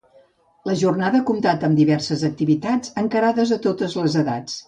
La 0.69 0.75
jornada 0.83 1.19
ha 1.19 1.25
comptat 1.27 1.65
amb 1.67 1.81
diverses 1.81 2.25
activitats 2.31 2.95
encarades 3.05 3.55
a 3.57 3.59
totes 3.69 3.97
les 4.01 4.19
edats. 4.23 4.59